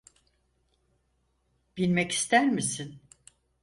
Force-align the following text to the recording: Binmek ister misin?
Binmek 1.77 2.11
ister 2.11 2.43
misin? 2.47 2.95